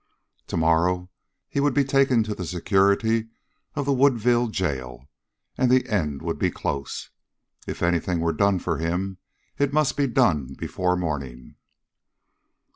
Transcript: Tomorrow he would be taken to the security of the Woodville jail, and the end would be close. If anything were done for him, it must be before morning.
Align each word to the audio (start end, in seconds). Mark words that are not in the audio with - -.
Tomorrow 0.47 1.11
he 1.47 1.59
would 1.59 1.75
be 1.75 1.83
taken 1.83 2.23
to 2.23 2.33
the 2.33 2.43
security 2.47 3.27
of 3.75 3.85
the 3.85 3.93
Woodville 3.93 4.47
jail, 4.47 5.07
and 5.59 5.69
the 5.69 5.87
end 5.87 6.23
would 6.23 6.39
be 6.39 6.49
close. 6.49 7.11
If 7.67 7.83
anything 7.83 8.19
were 8.19 8.33
done 8.33 8.57
for 8.57 8.79
him, 8.79 9.19
it 9.59 9.73
must 9.73 9.95
be 9.95 10.07
before 10.07 10.97
morning. 10.97 11.53